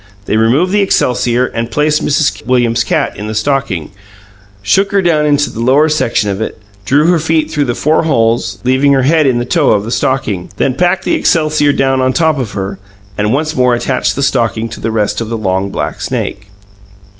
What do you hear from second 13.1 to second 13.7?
and once